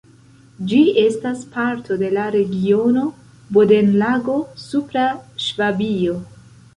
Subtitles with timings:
[0.69, 3.03] Ĝi estas parto de la regiono
[3.57, 5.05] Bodenlago-Supra
[5.49, 6.17] Ŝvabio.